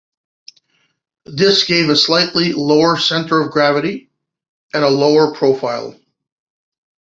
[1.27, 4.09] This gave a slightly lower center of gravity
[4.73, 5.95] and a lower profile.